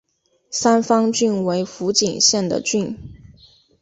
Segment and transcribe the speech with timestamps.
[0.49, 2.97] 三方郡为福井县的郡。